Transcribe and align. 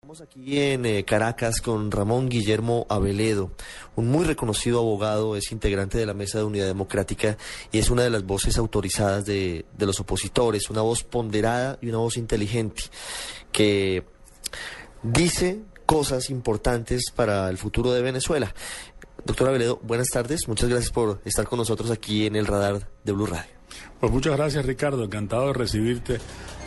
Estamos 0.00 0.20
aquí 0.20 0.60
en 0.60 0.86
eh, 0.86 1.04
Caracas 1.04 1.60
con 1.60 1.90
Ramón 1.90 2.28
Guillermo 2.28 2.86
Aveledo, 2.88 3.50
un 3.96 4.06
muy 4.06 4.24
reconocido 4.24 4.78
abogado, 4.78 5.34
es 5.34 5.50
integrante 5.50 5.98
de 5.98 6.06
la 6.06 6.14
Mesa 6.14 6.38
de 6.38 6.44
Unidad 6.44 6.68
Democrática 6.68 7.36
y 7.72 7.78
es 7.78 7.90
una 7.90 8.04
de 8.04 8.10
las 8.10 8.22
voces 8.24 8.58
autorizadas 8.58 9.26
de, 9.26 9.66
de 9.76 9.86
los 9.86 9.98
opositores, 9.98 10.70
una 10.70 10.82
voz 10.82 11.02
ponderada 11.02 11.80
y 11.82 11.88
una 11.88 11.98
voz 11.98 12.16
inteligente 12.16 12.84
que 13.50 14.04
dice 15.02 15.62
cosas 15.84 16.30
importantes 16.30 17.10
para 17.10 17.50
el 17.50 17.58
futuro 17.58 17.92
de 17.92 18.00
Venezuela. 18.00 18.54
Doctor 19.24 19.48
Aveledo, 19.48 19.80
buenas 19.82 20.10
tardes. 20.10 20.46
Muchas 20.46 20.68
gracias 20.68 20.92
por 20.92 21.20
estar 21.24 21.48
con 21.48 21.58
nosotros 21.58 21.90
aquí 21.90 22.24
en 22.24 22.36
el 22.36 22.46
radar 22.46 22.88
de 23.02 23.12
Blue 23.12 23.26
Radio. 23.26 23.57
Pues 24.00 24.12
muchas 24.12 24.36
gracias 24.36 24.64
Ricardo, 24.64 25.04
encantado 25.04 25.48
de 25.48 25.52
recibirte 25.54 26.18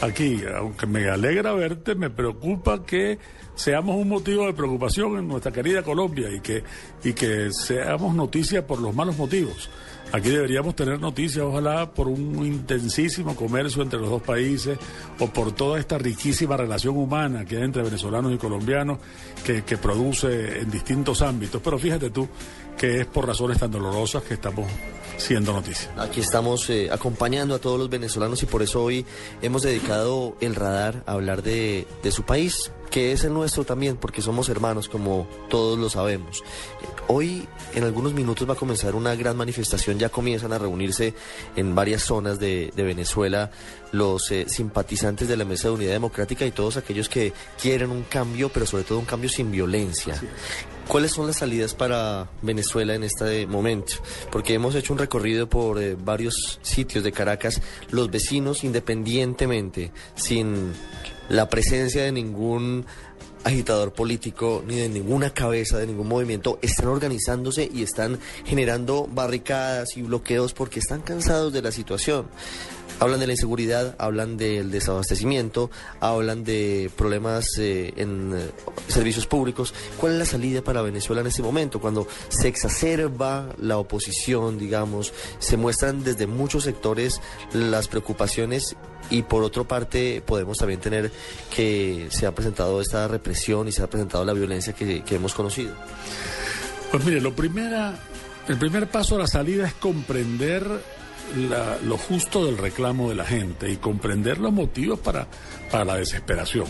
aquí. 0.01 0.41
Aunque 0.57 0.85
me 0.85 1.09
alegra 1.09 1.53
verte, 1.53 1.95
me 1.95 2.09
preocupa 2.09 2.83
que 2.85 3.19
seamos 3.55 3.95
un 3.95 4.09
motivo 4.09 4.45
de 4.45 4.53
preocupación 4.53 5.17
en 5.17 5.27
nuestra 5.27 5.51
querida 5.51 5.83
Colombia 5.83 6.29
y 6.29 6.41
que, 6.41 6.63
y 7.03 7.13
que 7.13 7.51
seamos 7.51 8.15
noticia 8.15 8.65
por 8.65 8.79
los 8.81 8.93
malos 8.93 9.17
motivos. 9.17 9.69
Aquí 10.13 10.29
deberíamos 10.29 10.75
tener 10.75 10.99
noticias, 10.99 11.45
ojalá, 11.45 11.93
por 11.93 12.09
un 12.09 12.45
intensísimo 12.45 13.33
comercio 13.33 13.81
entre 13.81 13.97
los 13.97 14.09
dos 14.09 14.21
países 14.21 14.77
o 15.19 15.27
por 15.27 15.53
toda 15.53 15.79
esta 15.79 15.97
riquísima 15.97 16.57
relación 16.57 16.97
humana 16.97 17.45
que 17.45 17.55
hay 17.55 17.63
entre 17.63 17.81
venezolanos 17.81 18.33
y 18.33 18.37
colombianos 18.37 18.99
que, 19.45 19.63
que 19.63 19.77
produce 19.77 20.59
en 20.59 20.69
distintos 20.69 21.21
ámbitos. 21.21 21.61
Pero 21.63 21.79
fíjate 21.79 22.09
tú 22.09 22.27
que 22.81 23.01
es 23.01 23.05
por 23.05 23.27
razones 23.27 23.59
tan 23.59 23.69
dolorosas 23.69 24.23
que 24.23 24.33
estamos 24.33 24.65
siendo 25.15 25.53
noticia. 25.53 25.93
Aquí 25.99 26.19
estamos 26.19 26.67
eh, 26.71 26.89
acompañando 26.91 27.53
a 27.53 27.59
todos 27.59 27.77
los 27.77 27.91
venezolanos 27.91 28.41
y 28.41 28.47
por 28.47 28.63
eso 28.63 28.83
hoy 28.83 29.05
hemos 29.43 29.61
dedicado 29.61 30.35
el 30.41 30.55
radar 30.55 31.03
a 31.05 31.11
hablar 31.11 31.43
de, 31.43 31.85
de 32.01 32.11
su 32.11 32.23
país, 32.23 32.71
que 32.89 33.11
es 33.11 33.23
el 33.23 33.35
nuestro 33.35 33.65
también, 33.65 33.97
porque 33.97 34.23
somos 34.23 34.49
hermanos, 34.49 34.89
como 34.89 35.27
todos 35.47 35.77
lo 35.77 35.91
sabemos. 35.91 36.43
Hoy, 37.07 37.47
en 37.75 37.83
algunos 37.83 38.13
minutos, 38.13 38.49
va 38.49 38.53
a 38.53 38.57
comenzar 38.57 38.95
una 38.95 39.13
gran 39.13 39.37
manifestación. 39.37 39.99
Ya 39.99 40.09
comienzan 40.09 40.51
a 40.51 40.57
reunirse 40.57 41.13
en 41.55 41.75
varias 41.75 42.01
zonas 42.01 42.39
de, 42.39 42.73
de 42.75 42.81
Venezuela 42.83 43.51
los 43.91 44.31
eh, 44.31 44.45
simpatizantes 44.49 45.27
de 45.27 45.37
la 45.37 45.45
Mesa 45.45 45.67
de 45.67 45.75
Unidad 45.75 45.91
Democrática 45.91 46.47
y 46.47 46.51
todos 46.51 46.77
aquellos 46.77 47.09
que 47.09 47.31
quieren 47.61 47.91
un 47.91 48.03
cambio, 48.03 48.49
pero 48.49 48.65
sobre 48.65 48.85
todo 48.85 48.97
un 48.97 49.05
cambio 49.05 49.29
sin 49.29 49.51
violencia. 49.51 50.19
¿Cuáles 50.91 51.13
son 51.13 51.25
las 51.25 51.37
salidas 51.37 51.73
para 51.73 52.29
Venezuela 52.41 52.93
en 52.93 53.05
este 53.05 53.47
momento? 53.47 53.93
Porque 54.29 54.55
hemos 54.55 54.75
hecho 54.75 54.91
un 54.91 54.99
recorrido 54.99 55.47
por 55.47 55.81
eh, 55.81 55.95
varios 55.97 56.59
sitios 56.63 57.05
de 57.05 57.13
Caracas. 57.13 57.61
Los 57.91 58.11
vecinos, 58.11 58.65
independientemente, 58.65 59.93
sin 60.15 60.73
la 61.29 61.47
presencia 61.47 62.03
de 62.03 62.11
ningún 62.11 62.85
agitador 63.45 63.93
político 63.93 64.65
ni 64.67 64.75
de 64.75 64.89
ninguna 64.89 65.33
cabeza 65.33 65.77
de 65.77 65.87
ningún 65.87 66.09
movimiento 66.09 66.59
están 66.61 66.89
organizándose 66.89 67.69
y 67.73 67.83
están 67.83 68.19
generando 68.45 69.07
barricadas 69.09 69.95
y 69.95 70.01
bloqueos 70.01 70.53
porque 70.53 70.79
están 70.79 71.01
cansados 71.03 71.53
de 71.53 71.61
la 71.61 71.71
situación. 71.71 72.27
Hablan 73.01 73.19
de 73.19 73.25
la 73.25 73.33
inseguridad, 73.33 73.95
hablan 73.97 74.37
del 74.37 74.69
desabastecimiento, 74.69 75.71
hablan 75.99 76.43
de 76.43 76.91
problemas 76.95 77.47
eh, 77.57 77.91
en 77.97 78.31
eh, 78.37 78.51
servicios 78.87 79.25
públicos. 79.25 79.73
¿Cuál 79.97 80.13
es 80.13 80.19
la 80.19 80.25
salida 80.25 80.61
para 80.61 80.83
Venezuela 80.83 81.21
en 81.21 81.27
este 81.27 81.41
momento? 81.41 81.81
Cuando 81.81 82.07
se 82.29 82.47
exacerba 82.47 83.55
la 83.57 83.79
oposición, 83.79 84.59
digamos, 84.59 85.13
se 85.39 85.57
muestran 85.57 86.03
desde 86.03 86.27
muchos 86.27 86.63
sectores 86.63 87.19
las 87.53 87.87
preocupaciones 87.87 88.75
y 89.09 89.23
por 89.23 89.41
otra 89.41 89.63
parte 89.63 90.21
podemos 90.23 90.59
también 90.59 90.79
tener 90.79 91.11
que 91.55 92.07
se 92.11 92.27
ha 92.27 92.35
presentado 92.35 92.81
esta 92.81 93.07
represión 93.07 93.67
y 93.67 93.71
se 93.71 93.81
ha 93.81 93.89
presentado 93.89 94.23
la 94.25 94.33
violencia 94.33 94.73
que, 94.73 95.03
que 95.03 95.15
hemos 95.15 95.33
conocido. 95.33 95.73
Pues 96.91 97.03
mire, 97.03 97.19
lo 97.19 97.35
primera, 97.35 97.97
el 98.47 98.57
primer 98.57 98.91
paso 98.91 99.15
a 99.15 99.17
la 99.17 99.27
salida 99.27 99.65
es 99.65 99.73
comprender 99.73 101.00
la, 101.49 101.77
lo 101.83 101.97
justo 101.97 102.45
del 102.45 102.57
reclamo 102.57 103.09
de 103.09 103.15
la 103.15 103.25
gente 103.25 103.71
y 103.71 103.77
comprender 103.77 104.39
los 104.39 104.51
motivos 104.51 104.99
para, 104.99 105.27
para 105.71 105.85
la 105.85 105.95
desesperación. 105.95 106.65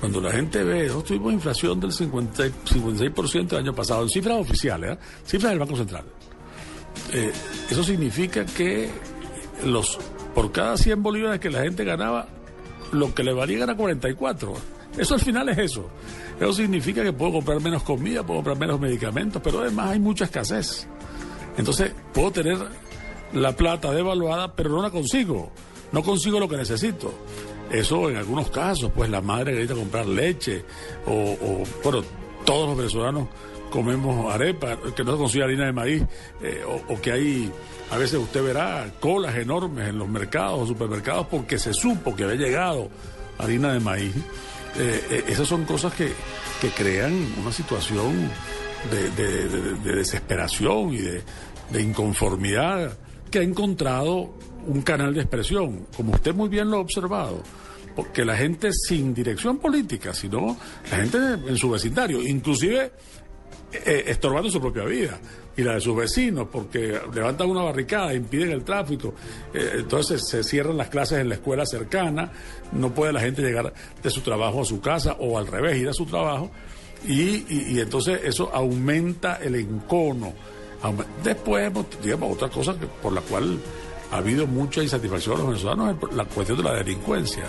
Cuando 0.00 0.20
la 0.20 0.32
gente 0.32 0.64
ve, 0.64 0.86
nosotros 0.86 1.04
tuvimos 1.04 1.32
inflación 1.32 1.78
del 1.78 1.92
50, 1.92 2.44
56% 2.64 3.52
el 3.52 3.58
año 3.58 3.74
pasado, 3.74 4.02
en 4.02 4.08
cifras 4.08 4.38
oficiales, 4.38 4.92
¿eh? 4.92 4.98
cifras 5.24 5.52
del 5.52 5.60
Banco 5.60 5.76
Central. 5.76 6.04
Eh, 7.12 7.32
eso 7.70 7.84
significa 7.84 8.44
que 8.44 8.90
los 9.64 9.98
por 10.34 10.50
cada 10.50 10.76
100 10.76 11.02
bolívares 11.02 11.40
que 11.40 11.50
la 11.50 11.62
gente 11.62 11.84
ganaba, 11.84 12.26
lo 12.92 13.14
que 13.14 13.22
le 13.22 13.32
valía 13.32 13.64
era 13.64 13.76
44. 13.76 14.54
Eso 14.96 15.14
al 15.14 15.20
final 15.20 15.48
es 15.50 15.58
eso. 15.58 15.88
Eso 16.40 16.52
significa 16.52 17.02
que 17.02 17.12
puedo 17.12 17.32
comprar 17.32 17.60
menos 17.60 17.82
comida, 17.82 18.24
puedo 18.24 18.38
comprar 18.38 18.58
menos 18.58 18.80
medicamentos, 18.80 19.40
pero 19.42 19.60
además 19.60 19.90
hay 19.90 20.00
mucha 20.00 20.24
escasez. 20.24 20.86
Entonces, 21.56 21.92
puedo 22.12 22.30
tener 22.30 22.58
la 23.32 23.56
plata 23.56 23.92
devaluada, 23.92 24.54
pero 24.54 24.70
no 24.70 24.82
la 24.82 24.90
consigo. 24.90 25.52
No 25.92 26.02
consigo 26.02 26.40
lo 26.40 26.48
que 26.48 26.56
necesito. 26.56 27.12
Eso 27.70 28.10
en 28.10 28.16
algunos 28.16 28.50
casos, 28.50 28.90
pues 28.94 29.08
la 29.10 29.20
madre 29.20 29.52
necesita 29.52 29.74
comprar 29.74 30.06
leche, 30.06 30.64
o, 31.06 31.12
o 31.12 31.62
bueno, 31.82 32.02
todos 32.44 32.68
los 32.68 32.76
venezolanos 32.76 33.28
comemos 33.70 34.32
arepa, 34.32 34.76
que 34.94 35.02
no 35.02 35.12
se 35.12 35.18
consigue 35.18 35.44
harina 35.44 35.66
de 35.66 35.72
maíz, 35.72 36.02
eh, 36.42 36.62
o, 36.66 36.92
o, 36.92 37.00
que 37.00 37.12
hay, 37.12 37.50
a 37.90 37.96
veces 37.96 38.20
usted 38.20 38.44
verá 38.44 38.92
colas 39.00 39.34
enormes 39.36 39.88
en 39.88 39.98
los 39.98 40.08
mercados 40.08 40.60
o 40.60 40.66
supermercados 40.66 41.26
porque 41.28 41.58
se 41.58 41.72
supo 41.72 42.14
que 42.14 42.24
había 42.24 42.36
llegado 42.36 42.90
harina 43.38 43.72
de 43.72 43.80
maíz. 43.80 44.14
Eh, 44.76 45.04
eh, 45.10 45.24
esas 45.28 45.48
son 45.48 45.64
cosas 45.64 45.94
que, 45.94 46.12
que, 46.60 46.68
crean 46.70 47.12
una 47.40 47.52
situación 47.52 48.30
de, 48.90 49.10
de, 49.10 49.48
de, 49.48 49.74
de 49.76 49.96
desesperación 49.96 50.92
y 50.94 50.98
de 50.98 51.82
inconformidad 51.82 52.96
que 53.32 53.40
ha 53.40 53.42
encontrado 53.42 54.30
un 54.66 54.82
canal 54.82 55.12
de 55.12 55.22
expresión, 55.22 55.86
como 55.96 56.12
usted 56.12 56.32
muy 56.34 56.48
bien 56.48 56.70
lo 56.70 56.76
ha 56.76 56.80
observado, 56.80 57.42
porque 57.96 58.24
la 58.24 58.36
gente 58.36 58.70
sin 58.72 59.12
dirección 59.12 59.58
política, 59.58 60.14
sino 60.14 60.56
la 60.90 60.98
gente 60.98 61.18
en 61.18 61.56
su 61.56 61.70
vecindario, 61.70 62.22
inclusive 62.22 62.92
eh, 63.72 64.04
estorbando 64.06 64.50
su 64.50 64.60
propia 64.60 64.84
vida 64.84 65.18
y 65.56 65.62
la 65.62 65.74
de 65.74 65.80
sus 65.80 65.96
vecinos, 65.96 66.46
porque 66.52 67.00
levantan 67.12 67.50
una 67.50 67.62
barricada, 67.62 68.14
impiden 68.14 68.52
el 68.52 68.64
tráfico, 68.64 69.14
eh, 69.52 69.72
entonces 69.78 70.22
se 70.28 70.44
cierran 70.44 70.76
las 70.76 70.88
clases 70.88 71.18
en 71.18 71.28
la 71.28 71.34
escuela 71.34 71.66
cercana, 71.66 72.30
no 72.72 72.94
puede 72.94 73.12
la 73.12 73.20
gente 73.20 73.42
llegar 73.42 73.72
de 74.02 74.10
su 74.10 74.20
trabajo 74.20 74.62
a 74.62 74.64
su 74.64 74.80
casa 74.80 75.16
o 75.18 75.38
al 75.38 75.46
revés, 75.46 75.78
ir 75.78 75.88
a 75.88 75.92
su 75.92 76.06
trabajo, 76.06 76.50
y, 77.06 77.80
entonces 77.80 78.20
eso 78.24 78.50
aumenta 78.54 79.36
el 79.36 79.56
encono. 79.56 80.32
Después, 81.22 81.72
digamos, 82.02 82.32
otra 82.32 82.48
cosa 82.48 82.78
que, 82.78 82.86
por 82.86 83.12
la 83.12 83.20
cual 83.20 83.58
ha 84.10 84.16
habido 84.16 84.46
mucha 84.46 84.82
insatisfacción 84.82 85.36
de 85.36 85.42
los 85.42 85.50
venezolanos 85.52 85.96
es 86.10 86.16
la 86.16 86.24
cuestión 86.24 86.58
de 86.58 86.64
la 86.64 86.74
delincuencia. 86.74 87.44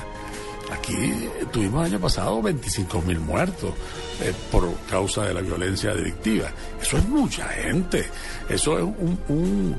Aquí 0.72 1.30
tuvimos 1.52 1.86
el 1.86 1.94
año 1.94 2.02
pasado 2.02 2.42
25 2.42 3.02
mil 3.02 3.20
muertos 3.20 3.74
eh, 4.22 4.34
por 4.52 4.74
causa 4.90 5.25
de 5.25 5.34
la 5.34 5.42
violencia 5.42 5.94
delictiva. 5.94 6.50
Eso 6.81 6.98
es 6.98 7.07
mucha 7.07 7.48
gente. 7.50 8.10
Eso 8.50 8.78
es 8.78 8.84
un... 9.28 9.78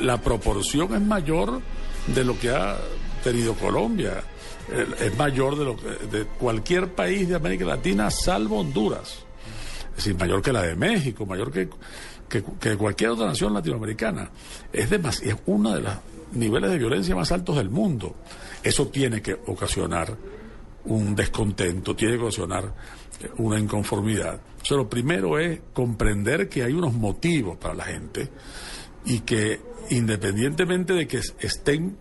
la 0.00 0.20
proporción 0.20 0.94
es 0.94 1.00
mayor 1.00 1.60
de 2.06 2.24
lo 2.24 2.38
que 2.38 2.50
ha 2.50 2.76
tenido 3.22 3.54
Colombia. 3.54 4.22
Es 5.00 5.16
mayor 5.16 5.58
de, 5.58 5.64
lo 5.64 5.76
que, 5.76 5.88
de 6.16 6.24
cualquier 6.24 6.94
país 6.94 7.28
de 7.28 7.36
América 7.36 7.64
Latina, 7.64 8.10
salvo 8.10 8.60
Honduras. 8.60 9.20
Es 9.90 10.04
decir, 10.04 10.18
mayor 10.18 10.42
que 10.42 10.52
la 10.52 10.62
de 10.62 10.76
México, 10.76 11.26
mayor 11.26 11.50
que, 11.50 11.68
que, 12.28 12.76
cualquier 12.76 13.10
otra 13.10 13.26
nación 13.26 13.54
latinoamericana. 13.54 14.30
Es, 14.72 14.90
demas, 14.90 15.22
es 15.22 15.36
uno 15.46 15.74
de 15.74 15.80
los 15.80 15.94
niveles 16.32 16.70
de 16.70 16.78
violencia 16.78 17.14
más 17.14 17.32
altos 17.32 17.56
del 17.56 17.70
mundo. 17.70 18.16
Eso 18.62 18.88
tiene 18.88 19.22
que 19.22 19.36
ocasionar 19.46 20.16
un 20.84 21.14
descontento, 21.14 21.94
tiene 21.94 22.16
que 22.16 22.22
ocasionar 22.22 22.72
una 23.38 23.58
inconformidad. 23.58 24.40
O 24.62 24.64
sea, 24.64 24.76
lo 24.76 24.88
primero 24.88 25.38
es 25.38 25.60
comprender 25.72 26.48
que 26.48 26.62
hay 26.62 26.72
unos 26.72 26.94
motivos 26.94 27.56
para 27.56 27.74
la 27.74 27.84
gente 27.84 28.28
y 29.04 29.20
que 29.20 29.60
independientemente 29.90 30.92
de 30.92 31.06
que 31.06 31.20
estén 31.40 31.96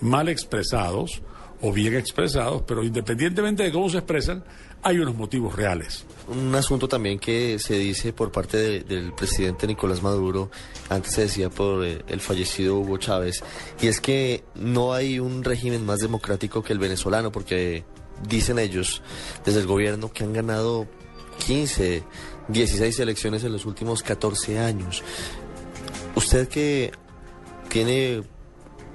mal 0.00 0.28
expresados 0.28 1.22
o 1.62 1.72
bien 1.72 1.94
expresados, 1.94 2.62
pero 2.66 2.84
independientemente 2.84 3.62
de 3.62 3.72
cómo 3.72 3.88
se 3.88 3.98
expresan, 3.98 4.44
hay 4.86 4.98
unos 4.98 5.16
motivos 5.16 5.56
reales. 5.56 6.04
Un 6.28 6.54
asunto 6.54 6.86
también 6.88 7.18
que 7.18 7.58
se 7.58 7.74
dice 7.74 8.12
por 8.12 8.30
parte 8.30 8.56
de- 8.56 8.80
del 8.80 9.12
presidente 9.12 9.66
Nicolás 9.66 10.02
Maduro, 10.02 10.50
antes 10.88 11.12
se 11.14 11.22
decía 11.22 11.50
por 11.50 11.84
eh, 11.84 12.02
el 12.08 12.20
fallecido 12.20 12.78
Hugo 12.78 12.96
Chávez, 12.98 13.42
y 13.80 13.88
es 13.88 14.00
que 14.00 14.44
no 14.54 14.92
hay 14.94 15.18
un 15.18 15.42
régimen 15.44 15.84
más 15.84 15.98
democrático 16.00 16.62
que 16.62 16.72
el 16.72 16.78
venezolano, 16.78 17.32
porque 17.32 17.84
dicen 18.28 18.58
ellos 18.58 19.02
desde 19.44 19.60
el 19.60 19.66
gobierno 19.66 20.12
que 20.12 20.24
han 20.24 20.32
ganado 20.32 20.86
15, 21.46 22.02
16 22.48 22.98
elecciones 23.00 23.42
en 23.44 23.52
los 23.52 23.66
últimos 23.66 24.02
14 24.02 24.58
años. 24.60 25.02
Usted 26.14 26.48
que 26.48 26.92
tiene 27.68 28.22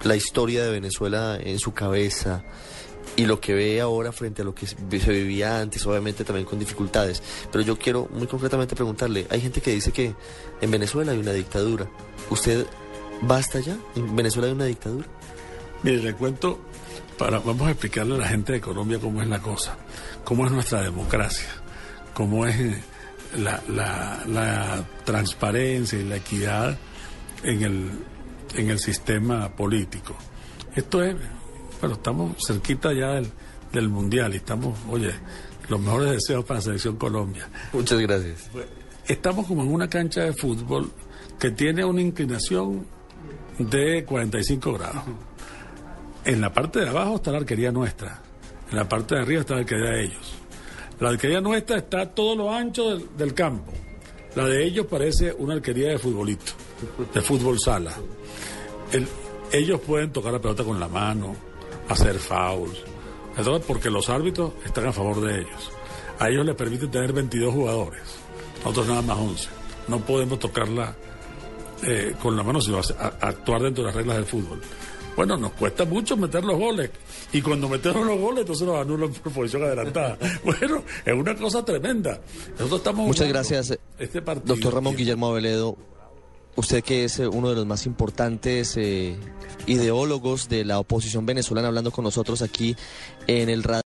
la 0.04 0.16
historia 0.16 0.64
de 0.64 0.72
Venezuela 0.72 1.38
en 1.40 1.60
su 1.60 1.74
cabeza 1.74 2.44
y 3.18 3.25
lo 3.25 3.40
que 3.42 3.54
ve 3.54 3.81
ahora 3.81 4.12
frente 4.12 4.42
a 4.42 4.46
lo 4.46 4.56
que 4.56 4.66
se 4.68 4.75
vivía 5.12 5.60
antes, 5.60 5.86
obviamente 5.86 6.24
también 6.24 6.46
con 6.46 6.58
dificultades. 6.60 7.22
Pero 7.52 7.63
yo 7.63 7.78
quiero 7.78 8.08
muy 8.12 8.28
concretamente 8.28 8.75
preguntarle, 8.75 9.28
hay 9.30 9.42
gente 9.42 9.62
que 9.62 9.72
dice 9.72 9.92
que 9.92 10.16
en 10.62 10.72
Venezuela 10.72 11.12
hay 11.12 11.18
una 11.19 11.34
dictadura. 11.34 11.88
¿Usted 12.30 12.66
hasta 13.30 13.58
allá? 13.60 13.78
¿En 13.96 14.16
Venezuela 14.16 14.48
hay 14.48 14.54
una 14.54 14.66
dictadura? 14.66 15.08
Mire, 15.84 15.98
le 15.98 16.13
cuento, 16.13 16.60
para, 17.18 17.40
vamos 17.40 17.68
a 17.68 17.72
explicarle 17.72 18.16
a 18.16 18.19
la 18.19 18.28
gente 18.28 18.54
de 18.54 18.62
Colombia 18.62 19.00
cómo 19.00 19.22
es 19.22 19.28
la 19.28 19.42
cosa, 19.42 19.78
cómo 20.24 20.46
es 20.46 20.52
nuestra 20.52 20.81
democracia, 20.81 21.48
cómo 22.14 22.46
es 22.48 22.60
eh, 22.60 22.81
la, 23.38 23.62
la- 23.68 24.24
la 24.28 24.86
transparencia 25.04 26.00
y 26.00 26.04
la 26.04 26.18
equidad 26.18 26.78
en 27.44 27.64
el, 27.64 27.92
en 28.56 28.69
el 28.69 28.80
sistema 28.80 29.50
político. 29.56 30.16
Esto 30.75 31.04
es, 31.04 31.16
bueno, 31.81 31.95
estamos 31.95 32.36
cerquita 32.45 32.94
ya 32.94 33.10
del, 33.13 33.28
del 33.74 33.89
Mundial 33.89 34.33
y 34.33 34.38
estamos, 34.38 34.78
oye, 34.89 35.12
los 35.68 35.80
mejores 35.80 36.12
deseos 36.12 36.45
para 36.45 36.60
la 36.60 36.63
Selección 36.63 36.95
Colombia. 36.98 37.50
Muchas 37.74 38.00
gracias. 38.00 38.50
Estamos 39.07 39.48
como 39.48 39.63
en 39.63 39.74
una 39.74 39.89
cancha 39.89 40.22
de 40.22 40.33
fútbol 40.33 40.92
que 41.39 41.51
tiene 41.51 41.83
una 41.83 42.01
inclinación 42.01 42.86
de 43.57 44.06
45 44.06 44.74
grados. 44.74 45.04
En 46.24 46.39
la 46.39 46.54
parte 46.54 46.80
de 46.81 46.89
abajo 46.89 47.16
está 47.16 47.31
la 47.31 47.39
arquería 47.39 47.72
nuestra. 47.72 48.22
En 48.69 48.78
la 48.78 48.88
parte 48.88 49.16
de 49.16 49.22
arriba 49.22 49.42
está 49.42 49.56
la 49.56 49.62
arquería 49.62 49.89
de 49.92 50.04
ellos. 50.06 50.33
La 51.00 51.10
arquería 51.10 51.42
nuestra 51.42 51.78
está 51.78 52.01
a 52.01 52.10
todo 52.10 52.36
lo 52.36 52.54
ancho 52.54 52.89
del, 52.92 53.07
del 53.18 53.33
campo. 53.33 53.72
La 54.36 54.45
de 54.45 54.63
ellos 54.63 54.86
parece 54.86 55.33
una 55.38 55.56
arquería 55.56 55.89
de 55.89 55.98
futbolito, 55.98 56.54
de 57.13 57.22
fútbol 57.22 57.60
sala. 57.60 57.92
El- 58.92 59.07
ellos 59.51 59.81
pueden 59.81 60.12
tocar 60.13 60.31
la 60.31 60.39
pelota 60.39 60.63
con 60.63 60.80
la 60.80 60.88
mano, 60.88 61.36
hacer 61.92 62.18
fouls, 62.20 62.78
entonces 63.38 63.66
porque 63.68 63.90
los 63.90 64.10
árbitros 64.10 64.52
están 64.66 64.88
a 64.88 64.92
favor 64.94 65.22
de 65.22 65.42
ellos. 65.42 65.72
A 66.20 66.30
ellos 66.30 66.46
les 66.46 66.56
permiten 66.56 66.92
tener 66.92 67.14
22 67.14 67.54
jugadores, 67.54 68.02
nosotros 68.64 68.88
nada 68.88 69.02
más 69.02 69.18
11. 69.18 69.50
No 69.88 70.00
podemos 70.00 70.38
tocarla 70.40 70.96
eh, 71.84 72.14
con 72.22 72.36
la 72.38 72.44
mano, 72.44 72.62
sino 72.62 72.78
a- 72.80 73.06
actuar 73.28 73.62
dentro 73.64 73.84
de 73.84 73.88
las 73.88 73.96
reglas 73.96 74.18
del 74.18 74.26
fútbol. 74.26 74.62
Bueno, 75.16 75.36
nos 75.36 75.52
cuesta 75.54 75.84
mucho 75.84 76.16
meter 76.16 76.44
los 76.44 76.58
goles. 76.58 76.90
Y 77.34 77.42
cuando 77.42 77.68
metemos 77.68 78.06
los 78.06 78.18
goles, 78.18 78.42
entonces 78.42 78.66
nos 78.66 78.78
anulan 78.78 79.12
por 79.12 79.34
posición 79.34 79.64
adelantada. 79.64 80.18
Bueno, 80.46 80.84
es 81.06 81.14
una 81.14 81.36
cosa 81.36 81.66
tremenda. 81.66 82.22
Nosotros 82.54 82.80
estamos 82.80 83.08
Muchas 83.08 83.28
gracias, 83.28 83.78
Este 84.00 84.22
partido. 84.22 84.56
doctor 84.56 84.74
Ramón 84.76 84.96
Guillermo 84.96 85.28
Aveledo. 85.30 85.76
Usted 86.56 86.83
que 86.83 87.06
es 87.06 87.19
eh, 87.19 87.27
uno 87.27 87.50
de 87.50 87.56
los 87.56 87.65
más 87.65 87.86
importantes 87.86 88.75
eh, 88.77 89.15
ideólogos 89.68 90.50
de 90.50 90.65
la 90.65 90.80
oposición 90.80 91.25
venezolana 91.25 91.69
hablando 91.69 91.92
con 91.92 92.03
nosotros 92.03 92.42
aquí 92.42 92.75
en 93.27 93.50
el 93.50 93.63
radio. 93.63 93.80